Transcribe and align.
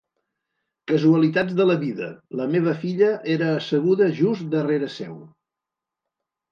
Casualitats 0.91 1.59
de 1.59 1.67
la 1.71 1.75
vida, 1.83 2.09
la 2.41 2.49
meva 2.55 2.73
filla 2.87 3.13
era 3.37 3.53
asseguda 3.61 4.11
just 4.25 4.53
darrere 4.59 4.93
seu. 4.99 5.17